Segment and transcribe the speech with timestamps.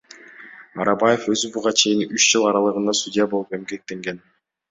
[0.85, 4.19] Арабаев өзү буга чейин үч жыл аралыгында судья болуп эмгектенген.